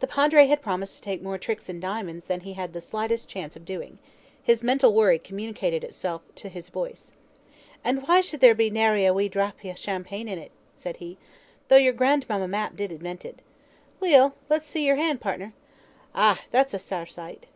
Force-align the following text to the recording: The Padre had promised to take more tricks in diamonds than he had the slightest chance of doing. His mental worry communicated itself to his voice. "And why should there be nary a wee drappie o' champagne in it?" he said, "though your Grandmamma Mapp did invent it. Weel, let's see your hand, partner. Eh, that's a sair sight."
The 0.00 0.06
Padre 0.06 0.44
had 0.46 0.60
promised 0.60 0.96
to 0.96 1.00
take 1.00 1.22
more 1.22 1.38
tricks 1.38 1.70
in 1.70 1.80
diamonds 1.80 2.26
than 2.26 2.40
he 2.40 2.52
had 2.52 2.74
the 2.74 2.82
slightest 2.82 3.30
chance 3.30 3.56
of 3.56 3.64
doing. 3.64 3.98
His 4.42 4.62
mental 4.62 4.92
worry 4.92 5.18
communicated 5.18 5.82
itself 5.82 6.20
to 6.34 6.50
his 6.50 6.68
voice. 6.68 7.14
"And 7.82 8.06
why 8.06 8.20
should 8.20 8.40
there 8.40 8.54
be 8.54 8.68
nary 8.68 9.06
a 9.06 9.14
wee 9.14 9.30
drappie 9.30 9.70
o' 9.70 9.74
champagne 9.74 10.28
in 10.28 10.38
it?" 10.38 10.52
he 10.74 10.80
said, 10.82 10.98
"though 11.68 11.76
your 11.78 11.94
Grandmamma 11.94 12.46
Mapp 12.46 12.76
did 12.76 12.92
invent 12.92 13.24
it. 13.24 13.40
Weel, 14.00 14.34
let's 14.50 14.66
see 14.66 14.84
your 14.86 14.96
hand, 14.96 15.22
partner. 15.22 15.54
Eh, 16.14 16.34
that's 16.50 16.74
a 16.74 16.78
sair 16.78 17.06
sight." 17.06 17.46